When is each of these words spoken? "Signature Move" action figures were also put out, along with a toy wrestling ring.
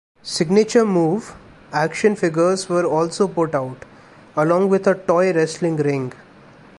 "Signature 0.23 0.83
Move" 0.83 1.35
action 1.71 2.15
figures 2.15 2.67
were 2.67 2.85
also 2.85 3.27
put 3.27 3.53
out, 3.53 3.85
along 4.35 4.67
with 4.69 4.87
a 4.87 4.95
toy 4.95 5.31
wrestling 5.31 5.75
ring. 5.77 6.11